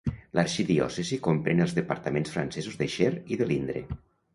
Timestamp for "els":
1.67-1.77